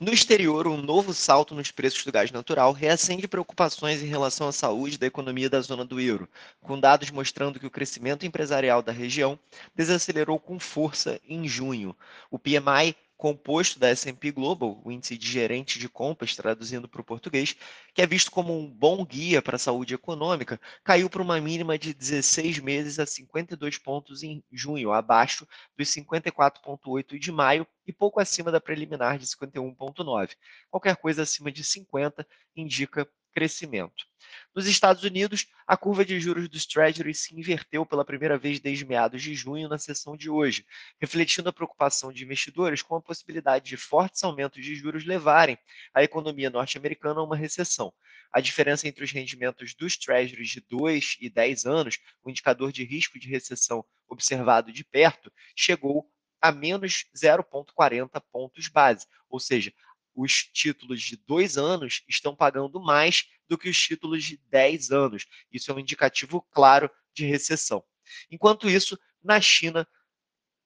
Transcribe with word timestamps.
No 0.00 0.14
exterior, 0.14 0.66
um 0.66 0.78
novo 0.80 1.12
salto 1.12 1.54
nos 1.54 1.70
preços 1.70 2.02
do 2.06 2.10
gás 2.10 2.32
natural 2.32 2.72
reacende 2.72 3.28
preocupações 3.28 4.02
em 4.02 4.06
relação 4.06 4.48
à 4.48 4.52
saúde 4.52 4.96
da 4.96 5.06
economia 5.06 5.50
da 5.50 5.60
zona 5.60 5.84
do 5.84 6.00
euro, 6.00 6.26
com 6.62 6.80
dados 6.80 7.10
mostrando 7.10 7.60
que 7.60 7.66
o 7.66 7.70
crescimento 7.70 8.24
empresarial 8.24 8.80
da 8.80 8.92
região 8.92 9.38
desacelerou 9.76 10.40
com 10.40 10.58
força 10.58 11.20
em 11.28 11.46
junho. 11.46 11.94
O 12.30 12.38
PMI 12.38 12.96
composto 13.20 13.78
da 13.78 13.90
S&P 13.90 14.32
Global, 14.32 14.80
o 14.82 14.90
índice 14.90 15.18
de 15.18 15.28
gerente 15.28 15.78
de 15.78 15.90
compras, 15.90 16.34
traduzindo 16.34 16.88
para 16.88 17.02
o 17.02 17.04
português, 17.04 17.54
que 17.92 18.00
é 18.00 18.06
visto 18.06 18.30
como 18.30 18.58
um 18.58 18.66
bom 18.66 19.04
guia 19.04 19.42
para 19.42 19.56
a 19.56 19.58
saúde 19.58 19.92
econômica, 19.92 20.58
caiu 20.82 21.10
para 21.10 21.20
uma 21.20 21.38
mínima 21.38 21.78
de 21.78 21.92
16 21.92 22.60
meses 22.60 22.98
a 22.98 23.04
52 23.04 23.76
pontos 23.76 24.22
em 24.22 24.42
junho, 24.50 24.90
abaixo 24.90 25.46
dos 25.76 25.88
54,8 25.90 27.18
de 27.18 27.30
maio 27.30 27.66
e 27.86 27.92
pouco 27.92 28.20
acima 28.20 28.50
da 28.50 28.58
preliminar 28.58 29.18
de 29.18 29.26
51,9. 29.26 30.30
Qualquer 30.70 30.96
coisa 30.96 31.20
acima 31.22 31.52
de 31.52 31.62
50 31.62 32.26
indica 32.56 33.06
crescimento. 33.32 34.06
Nos 34.54 34.66
Estados 34.66 35.02
Unidos, 35.04 35.46
a 35.66 35.76
curva 35.76 36.04
de 36.04 36.18
juros 36.20 36.48
dos 36.48 36.66
Treasuries 36.66 37.20
se 37.20 37.34
inverteu 37.38 37.86
pela 37.86 38.04
primeira 38.04 38.36
vez 38.36 38.60
desde 38.60 38.84
meados 38.84 39.22
de 39.22 39.34
junho 39.34 39.68
na 39.68 39.78
sessão 39.78 40.16
de 40.16 40.28
hoje, 40.28 40.66
refletindo 41.00 41.48
a 41.48 41.52
preocupação 41.52 42.12
de 42.12 42.24
investidores 42.24 42.82
com 42.82 42.96
a 42.96 43.00
possibilidade 43.00 43.66
de 43.66 43.76
fortes 43.76 44.22
aumentos 44.24 44.64
de 44.64 44.74
juros 44.74 45.04
levarem 45.04 45.58
a 45.94 46.02
economia 46.02 46.50
norte-americana 46.50 47.20
a 47.20 47.24
uma 47.24 47.36
recessão. 47.36 47.92
A 48.32 48.40
diferença 48.40 48.86
entre 48.86 49.04
os 49.04 49.10
rendimentos 49.10 49.74
dos 49.74 49.96
Treasuries 49.96 50.50
de 50.50 50.60
2 50.60 51.16
e 51.20 51.28
10 51.28 51.66
anos, 51.66 51.98
o 52.22 52.30
indicador 52.30 52.72
de 52.72 52.84
risco 52.84 53.18
de 53.18 53.28
recessão 53.28 53.84
observado 54.08 54.72
de 54.72 54.84
perto, 54.84 55.32
chegou 55.56 56.10
a 56.40 56.50
menos 56.50 57.04
0,40 57.14 58.20
pontos 58.32 58.68
base, 58.68 59.06
ou 59.28 59.38
seja, 59.38 59.72
os 60.20 60.44
títulos 60.44 61.00
de 61.00 61.16
dois 61.16 61.56
anos 61.56 62.02
estão 62.08 62.36
pagando 62.36 62.80
mais 62.80 63.28
do 63.48 63.56
que 63.56 63.68
os 63.68 63.78
títulos 63.78 64.22
de 64.24 64.36
10 64.48 64.90
anos. 64.90 65.26
Isso 65.50 65.70
é 65.70 65.74
um 65.74 65.78
indicativo 65.78 66.42
claro 66.50 66.90
de 67.14 67.24
recessão. 67.24 67.82
Enquanto 68.30 68.68
isso, 68.68 68.98
na 69.22 69.40
China, 69.40 69.86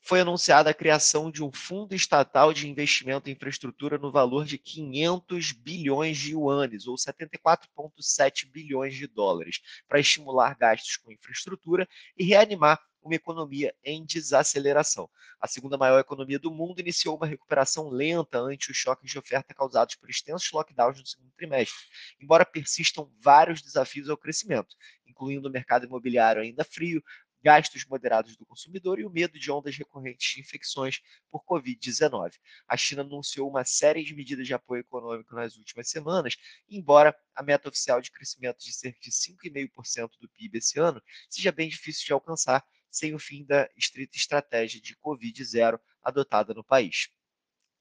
foi 0.00 0.20
anunciada 0.20 0.70
a 0.70 0.74
criação 0.74 1.30
de 1.30 1.44
um 1.44 1.52
fundo 1.52 1.94
estatal 1.94 2.52
de 2.52 2.68
investimento 2.68 3.28
em 3.28 3.34
infraestrutura 3.34 3.98
no 3.98 4.10
valor 4.10 4.44
de 4.44 4.58
500 4.58 5.52
bilhões 5.52 6.18
de 6.18 6.32
yuanes, 6.32 6.88
ou 6.88 6.96
74,7 6.96 8.50
bilhões 8.50 8.96
de 8.96 9.06
dólares, 9.06 9.60
para 9.86 10.00
estimular 10.00 10.56
gastos 10.56 10.96
com 10.96 11.12
infraestrutura 11.12 11.88
e 12.16 12.24
reanimar 12.24 12.80
uma 13.02 13.14
economia 13.14 13.74
em 13.84 14.04
desaceleração. 14.04 15.10
A 15.40 15.48
segunda 15.48 15.76
maior 15.76 15.98
economia 15.98 16.38
do 16.38 16.50
mundo 16.50 16.80
iniciou 16.80 17.16
uma 17.16 17.26
recuperação 17.26 17.88
lenta 17.88 18.38
ante 18.38 18.70
os 18.70 18.76
choques 18.76 19.10
de 19.10 19.18
oferta 19.18 19.52
causados 19.54 19.94
por 19.96 20.08
extensos 20.08 20.50
lockdowns 20.52 20.98
no 20.98 21.06
segundo 21.06 21.32
trimestre, 21.36 21.84
embora 22.20 22.46
persistam 22.46 23.10
vários 23.20 23.60
desafios 23.60 24.08
ao 24.08 24.16
crescimento, 24.16 24.76
incluindo 25.06 25.48
o 25.48 25.52
mercado 25.52 25.86
imobiliário 25.86 26.42
ainda 26.42 26.64
frio, 26.64 27.02
gastos 27.42 27.84
moderados 27.86 28.36
do 28.36 28.46
consumidor 28.46 29.00
e 29.00 29.04
o 29.04 29.10
medo 29.10 29.38
de 29.38 29.50
ondas 29.50 29.76
recorrentes 29.76 30.34
de 30.34 30.40
infecções 30.40 31.00
por 31.30 31.44
Covid-19. 31.44 32.34
A 32.68 32.76
China 32.76 33.02
anunciou 33.02 33.50
uma 33.50 33.64
série 33.64 34.04
de 34.04 34.14
medidas 34.14 34.46
de 34.46 34.54
apoio 34.54 34.80
econômico 34.80 35.34
nas 35.34 35.56
últimas 35.56 35.90
semanas, 35.90 36.36
embora 36.70 37.14
a 37.34 37.42
meta 37.42 37.68
oficial 37.68 38.00
de 38.00 38.12
crescimento 38.12 38.58
de 38.58 38.72
cerca 38.72 39.00
de 39.00 39.10
5,5% 39.10 40.10
do 40.20 40.28
PIB 40.28 40.58
esse 40.58 40.78
ano 40.78 41.02
seja 41.28 41.50
bem 41.50 41.68
difícil 41.68 42.06
de 42.06 42.12
alcançar 42.12 42.64
sem 42.92 43.14
o 43.14 43.18
fim 43.18 43.44
da 43.44 43.68
estrita 43.76 44.16
estratégia 44.16 44.80
de 44.80 44.94
Covid-0 44.96 45.80
adotada 46.04 46.52
no 46.52 46.62
país. 46.62 47.08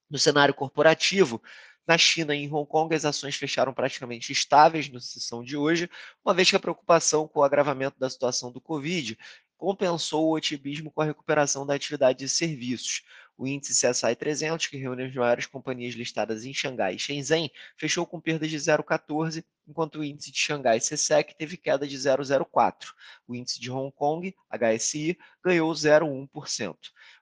No 0.10 0.18
cenário 0.18 0.54
corporativo, 0.54 1.42
na 1.86 1.98
China 1.98 2.34
e 2.34 2.40
em 2.40 2.54
Hong 2.54 2.68
Kong, 2.68 2.96
as 2.96 3.06
ações 3.06 3.36
fecharam 3.36 3.74
praticamente 3.74 4.32
estáveis 4.32 4.90
na 4.90 5.00
sessão 5.00 5.44
de 5.44 5.58
hoje, 5.58 5.90
uma 6.24 6.34
vez 6.34 6.50
que 6.50 6.56
a 6.56 6.60
preocupação 6.60 7.28
com 7.28 7.42
o 7.42 7.44
agravamento 7.44 8.00
da 8.00 8.10
situação 8.10 8.52
do 8.52 8.62
Covid 8.62 9.18
compensou 9.58 10.30
o 10.30 10.34
otimismo 10.34 10.90
com 10.90 11.02
a 11.02 11.06
recuperação 11.06 11.66
da 11.66 11.76
atividade 11.76 12.20
de 12.20 12.30
serviços. 12.30 13.04
O 13.42 13.48
índice 13.48 13.74
CSI 13.74 14.16
300, 14.16 14.68
que 14.68 14.78
reúne 14.78 15.04
as 15.04 15.16
maiores 15.16 15.48
companhias 15.48 15.96
listadas 15.96 16.46
em 16.46 16.54
Xangai 16.54 16.94
e 16.94 17.00
Shenzhen, 17.00 17.50
fechou 17.76 18.06
com 18.06 18.22
perdas 18.22 18.52
de 18.52 18.56
0,14, 18.56 19.44
enquanto 19.68 19.96
o 19.96 20.04
índice 20.04 20.32
de 20.32 20.38
Xangai 20.38 20.80
CSEC 20.80 21.34
teve 21.36 21.58
queda 21.58 21.88
de 21.88 21.98
0,04. 21.98 22.94
O 23.28 23.34
índice 23.34 23.60
de 23.60 23.72
Hong 23.72 23.92
Kong, 23.96 24.32
HSI, 24.48 25.18
ganhou 25.44 25.72
0,1%. 25.74 26.76
O 26.76 26.78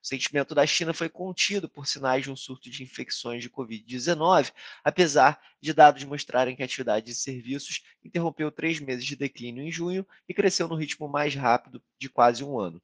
sentimento 0.05 0.53
da 0.53 0.67
China 0.67 0.93
foi 0.93 1.07
contido 1.07 1.69
por 1.69 1.87
sinais 1.87 2.23
de 2.23 2.29
um 2.29 2.35
surto 2.35 2.69
de 2.69 2.83
infecções 2.83 3.41
de 3.41 3.49
Covid-19, 3.49 4.51
apesar 4.83 5.39
de 5.61 5.73
dados 5.73 6.03
mostrarem 6.03 6.53
que 6.53 6.61
a 6.61 6.65
atividade 6.65 7.05
de 7.05 7.15
serviços 7.15 7.81
interrompeu 8.03 8.51
três 8.51 8.77
meses 8.81 9.05
de 9.05 9.15
declínio 9.15 9.63
em 9.63 9.71
junho 9.71 10.05
e 10.27 10.33
cresceu 10.33 10.67
no 10.67 10.75
ritmo 10.75 11.07
mais 11.07 11.33
rápido 11.33 11.81
de 11.97 12.09
quase 12.09 12.43
um 12.43 12.59
ano. 12.59 12.81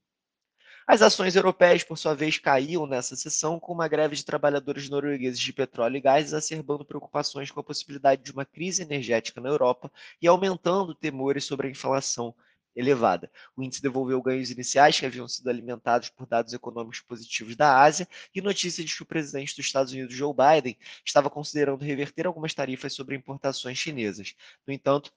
As 0.87 1.01
ações 1.01 1.35
europeias, 1.35 1.83
por 1.83 1.97
sua 1.97 2.13
vez, 2.13 2.37
caíam 2.37 2.85
nessa 2.85 3.15
sessão 3.15 3.59
com 3.59 3.73
uma 3.73 3.87
greve 3.87 4.15
de 4.15 4.23
trabalhadores 4.23 4.87
noruegueses 4.87 5.39
de 5.39 5.51
petróleo 5.51 5.97
e 5.97 6.01
gás 6.01 6.25
exacerbando 6.27 6.85
preocupações 6.85 7.49
com 7.49 7.59
a 7.59 7.63
possibilidade 7.63 8.21
de 8.21 8.31
uma 8.31 8.45
crise 8.45 8.83
energética 8.83 9.41
na 9.41 9.49
Europa 9.49 9.91
e 10.21 10.27
aumentando 10.27 10.93
temores 10.93 11.43
sobre 11.43 11.67
a 11.67 11.71
inflação 11.71 12.35
elevada. 12.75 13.31
O 13.55 13.63
índice 13.63 13.81
devolveu 13.81 14.21
ganhos 14.21 14.51
iniciais 14.51 14.99
que 14.99 15.05
haviam 15.07 15.27
sido 15.27 15.49
alimentados 15.49 16.09
por 16.09 16.27
dados 16.27 16.53
econômicos 16.53 17.01
positivos 17.01 17.55
da 17.55 17.81
Ásia 17.81 18.07
e 18.33 18.39
notícias 18.39 18.87
de 18.87 18.95
que 18.95 19.01
o 19.01 19.07
presidente 19.07 19.55
dos 19.55 19.65
Estados 19.65 19.91
Unidos, 19.91 20.13
Joe 20.13 20.33
Biden, 20.33 20.77
estava 21.03 21.31
considerando 21.31 21.83
reverter 21.83 22.27
algumas 22.27 22.53
tarifas 22.53 22.93
sobre 22.93 23.15
importações 23.15 23.77
chinesas. 23.77 24.35
No 24.67 24.73
entanto, 24.73 25.11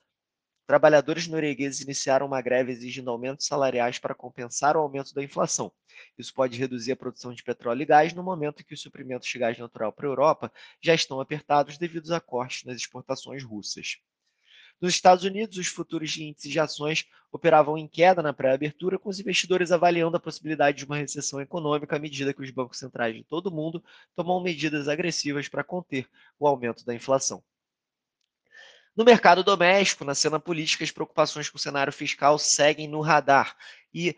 Trabalhadores 0.68 1.26
noruegueses 1.26 1.80
iniciaram 1.80 2.26
uma 2.26 2.42
greve 2.42 2.70
exigindo 2.70 3.10
aumentos 3.10 3.46
salariais 3.46 3.98
para 3.98 4.14
compensar 4.14 4.76
o 4.76 4.80
aumento 4.80 5.14
da 5.14 5.24
inflação. 5.24 5.72
Isso 6.16 6.32
pode 6.32 6.58
reduzir 6.58 6.92
a 6.92 6.96
produção 6.96 7.32
de 7.32 7.42
petróleo 7.42 7.82
e 7.82 7.86
gás 7.86 8.12
no 8.12 8.22
momento 8.22 8.60
em 8.60 8.64
que 8.64 8.74
os 8.74 8.82
suprimentos 8.82 9.26
de 9.26 9.38
gás 9.38 9.58
natural 9.58 9.92
para 9.92 10.06
a 10.06 10.10
Europa 10.10 10.52
já 10.80 10.94
estão 10.94 11.20
apertados 11.20 11.78
devido 11.78 12.12
a 12.12 12.20
cortes 12.20 12.64
nas 12.64 12.76
exportações 12.76 13.42
russas. 13.42 13.96
Nos 14.80 14.92
Estados 14.94 15.24
Unidos, 15.24 15.56
os 15.56 15.68
futuros 15.68 16.10
de 16.10 16.22
índices 16.22 16.52
de 16.52 16.60
ações 16.60 17.06
operavam 17.32 17.78
em 17.78 17.88
queda 17.88 18.22
na 18.22 18.34
pré-abertura, 18.34 18.98
com 18.98 19.08
os 19.08 19.18
investidores 19.18 19.72
avaliando 19.72 20.18
a 20.18 20.20
possibilidade 20.20 20.76
de 20.78 20.84
uma 20.84 20.98
recessão 20.98 21.40
econômica 21.40 21.96
à 21.96 21.98
medida 21.98 22.34
que 22.34 22.42
os 22.42 22.50
bancos 22.50 22.78
centrais 22.78 23.16
de 23.16 23.24
todo 23.24 23.46
o 23.46 23.54
mundo 23.54 23.82
tomam 24.14 24.38
medidas 24.42 24.86
agressivas 24.86 25.48
para 25.48 25.64
conter 25.64 26.06
o 26.38 26.46
aumento 26.46 26.84
da 26.84 26.94
inflação. 26.94 27.42
No 28.98 29.04
mercado 29.04 29.44
doméstico, 29.44 30.04
na 30.04 30.12
cena 30.12 30.40
política, 30.40 30.82
as 30.82 30.90
preocupações 30.90 31.48
com 31.48 31.56
o 31.56 31.60
cenário 31.60 31.92
fiscal 31.92 32.36
seguem 32.36 32.88
no 32.88 33.00
radar 33.00 33.56
e 33.94 34.16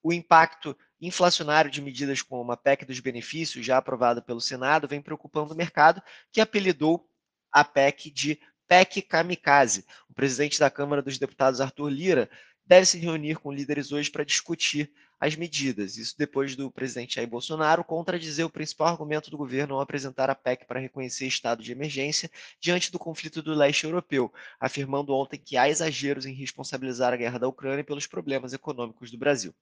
o 0.00 0.12
impacto 0.12 0.78
inflacionário 1.00 1.68
de 1.68 1.82
medidas 1.82 2.22
como 2.22 2.52
a 2.52 2.56
PEC 2.56 2.84
dos 2.84 3.00
benefícios, 3.00 3.66
já 3.66 3.78
aprovada 3.78 4.22
pelo 4.22 4.40
Senado, 4.40 4.86
vem 4.86 5.02
preocupando 5.02 5.52
o 5.52 5.56
mercado, 5.56 6.00
que 6.30 6.40
apelidou 6.40 7.10
a 7.50 7.64
PEC 7.64 8.08
de 8.12 8.38
PEC 8.68 9.02
Kamikaze. 9.02 9.84
O 10.08 10.14
presidente 10.14 10.60
da 10.60 10.70
Câmara 10.70 11.02
dos 11.02 11.18
Deputados, 11.18 11.60
Arthur 11.60 11.88
Lira, 11.88 12.30
deve 12.64 12.86
se 12.86 12.98
reunir 12.98 13.40
com 13.40 13.50
líderes 13.50 13.90
hoje 13.90 14.08
para 14.08 14.24
discutir 14.24 14.88
as 15.20 15.34
medidas. 15.34 15.96
Isso 15.96 16.14
depois 16.18 16.54
do 16.54 16.70
presidente 16.70 17.16
Jair 17.16 17.28
Bolsonaro 17.28 17.84
contradizer 17.84 18.44
o 18.44 18.50
principal 18.50 18.88
argumento 18.88 19.30
do 19.30 19.36
governo 19.36 19.74
ao 19.74 19.80
apresentar 19.80 20.30
a 20.30 20.34
PEC 20.34 20.66
para 20.66 20.80
reconhecer 20.80 21.26
estado 21.26 21.62
de 21.62 21.72
emergência 21.72 22.30
diante 22.60 22.92
do 22.92 22.98
conflito 22.98 23.42
do 23.42 23.54
leste 23.54 23.84
europeu, 23.84 24.32
afirmando 24.60 25.14
ontem 25.14 25.38
que 25.38 25.56
há 25.56 25.68
exageros 25.68 26.26
em 26.26 26.34
responsabilizar 26.34 27.12
a 27.12 27.16
guerra 27.16 27.38
da 27.38 27.48
Ucrânia 27.48 27.84
pelos 27.84 28.06
problemas 28.06 28.52
econômicos 28.52 29.10
do 29.10 29.18
Brasil. 29.18 29.54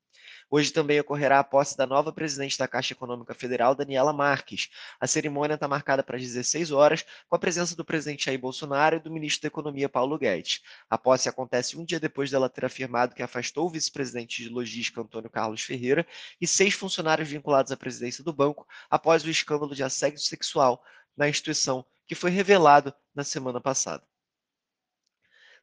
Hoje 0.50 0.72
também 0.72 1.00
ocorrerá 1.00 1.38
a 1.38 1.44
posse 1.44 1.76
da 1.76 1.86
nova 1.86 2.12
presidente 2.12 2.58
da 2.58 2.68
Caixa 2.68 2.92
Econômica 2.92 3.34
Federal, 3.34 3.74
Daniela 3.74 4.12
Marques. 4.12 4.68
A 5.00 5.06
cerimônia 5.06 5.54
está 5.54 5.66
marcada 5.66 6.02
para 6.02 6.16
as 6.16 6.22
16 6.22 6.70
horas, 6.70 7.04
com 7.28 7.36
a 7.36 7.38
presença 7.38 7.76
do 7.76 7.84
presidente 7.84 8.26
Jair 8.26 8.38
Bolsonaro 8.38 8.96
e 8.96 9.00
do 9.00 9.10
ministro 9.10 9.42
da 9.42 9.48
Economia, 9.48 9.88
Paulo 9.88 10.18
Guedes. 10.18 10.60
A 10.88 10.98
posse 10.98 11.28
acontece 11.28 11.76
um 11.76 11.84
dia 11.84 12.00
depois 12.00 12.30
dela 12.30 12.48
ter 12.48 12.64
afirmado 12.64 13.14
que 13.14 13.22
afastou 13.22 13.66
o 13.66 13.70
vice-presidente 13.70 14.42
de 14.42 14.48
logística, 14.48 15.00
Antônio 15.00 15.30
Carlos 15.44 15.62
Ferreira, 15.62 16.06
e 16.40 16.46
seis 16.46 16.72
funcionários 16.72 17.28
vinculados 17.28 17.70
à 17.70 17.76
presidência 17.76 18.24
do 18.24 18.32
banco 18.32 18.66
após 18.88 19.24
o 19.24 19.30
escândalo 19.30 19.74
de 19.74 19.84
assédio 19.84 20.18
sexual 20.18 20.82
na 21.16 21.28
instituição 21.28 21.84
que 22.06 22.14
foi 22.14 22.30
revelado 22.30 22.94
na 23.14 23.24
semana 23.24 23.60
passada. 23.60 24.02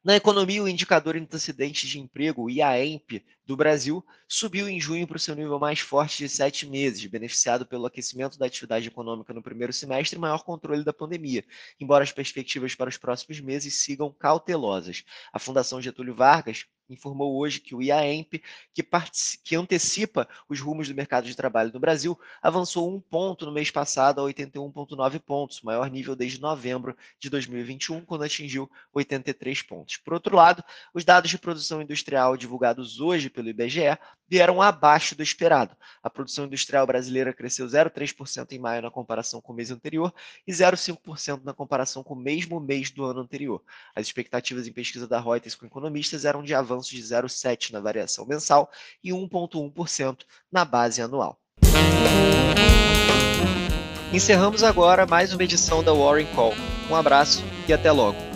Na 0.04 0.16
economia, 0.16 0.63
o 0.63 0.68
indicador 0.68 1.16
antecedente 1.16 1.88
de 1.88 2.00
emprego, 2.00 2.44
o 2.44 2.50
IAEMP, 2.50 3.24
do 3.45 3.56
Brasil, 3.56 4.04
subiu 4.28 4.68
em 4.68 4.80
junho 4.80 5.07
para 5.07 5.18
o 5.18 5.19
seu 5.19 5.36
nível 5.36 5.60
mais 5.60 5.80
forte 5.80 6.18
de 6.18 6.30
sete 6.30 6.66
meses, 6.68 7.06
beneficiado 7.06 7.68
pelo 7.68 7.86
aquecimento 7.86 8.39
da 8.39 8.48
atividade 8.48 8.88
econômica 8.88 9.31
no 9.31 9.44
primeiro 9.44 9.72
semestre 9.72 10.18
e 10.18 10.19
maior 10.19 10.44
controle 10.44 10.83
da 10.83 10.92
pandemia, 10.92 11.45
embora 11.80 12.04
as 12.04 12.12
perspectivas 12.12 12.74
para 12.74 12.89
os 12.89 12.98
próximos 12.98 13.39
meses 13.42 13.75
sigam 13.75 14.12
cautelosas. 14.12 15.04
A 15.31 15.38
Fundação 15.38 15.80
Getúlio 15.80 16.16
Vargas 16.16 16.66
informou 16.93 17.38
hoje 17.38 17.59
que 17.59 17.75
o 17.75 17.81
IAEMP, 17.81 18.41
que, 18.73 18.85
que, 19.43 19.55
antecipa 19.55 20.27
os 20.49 20.59
rumos 20.59 20.88
do 20.88 20.95
mercado 20.95 21.25
de 21.25 21.35
trabalho 21.35 21.71
no 21.73 21.79
Brasil, 21.79 22.19
avançou 22.41 22.93
um 22.93 22.99
ponto 22.99 23.45
no 23.45 23.51
mês 23.51 23.71
passado 23.71 24.21
a 24.21 24.23
81,9 24.23 25.19
pontos, 25.19 25.61
maior 25.61 25.89
nível 25.89 26.15
desde 26.15 26.41
novembro 26.41 26.95
de 27.19 27.29
2021, 27.29 28.01
quando 28.01 28.23
atingiu 28.23 28.69
83 28.93 29.61
pontos. 29.61 29.97
Por 29.97 30.13
outro 30.13 30.35
lado, 30.35 30.63
os 30.93 31.03
dados 31.03 31.29
de 31.29 31.38
produção 31.38 31.81
industrial 31.81 32.35
divulgados 32.38 32.99
hoje 32.99 33.29
pelo 33.29 33.49
IBGE 33.49 33.97
vieram 34.31 34.61
abaixo 34.61 35.13
do 35.13 35.21
esperado. 35.21 35.75
A 36.01 36.09
produção 36.09 36.45
industrial 36.45 36.87
brasileira 36.87 37.33
cresceu 37.33 37.65
0,3% 37.67 38.53
em 38.53 38.59
maio 38.59 38.81
na 38.81 38.89
comparação 38.89 39.41
com 39.41 39.51
o 39.51 39.55
mês 39.55 39.71
anterior 39.71 40.13
e 40.47 40.53
0,5% 40.53 41.44
na 41.44 41.53
comparação 41.53 42.01
com 42.01 42.13
o 42.13 42.17
mesmo 42.17 42.57
mês 42.57 42.89
do 42.91 43.03
ano 43.03 43.19
anterior. 43.19 43.61
As 43.94 44.07
expectativas 44.07 44.67
em 44.67 44.71
pesquisa 44.71 45.05
da 45.05 45.19
Reuters 45.19 45.53
com 45.53 45.65
economistas 45.65 46.23
eram 46.23 46.41
de 46.41 46.53
avanço 46.55 46.81
avanço 46.81 46.89
de 46.89 47.01
0,7% 47.01 47.72
na 47.72 47.80
variação 47.80 48.25
mensal 48.25 48.69
e 49.04 49.12
1,1% 49.12 50.18
na 50.51 50.66
base 50.66 51.01
anual. 51.01 51.38
Encerramos 54.12 54.63
agora 54.63 55.06
mais 55.06 55.33
uma 55.33 55.44
edição 55.44 55.81
da 55.83 55.94
Warren 55.94 56.28
Call. 56.36 56.54
Um 56.89 56.95
abraço 56.95 57.42
e 57.68 57.72
até 57.72 57.92
logo. 57.92 58.31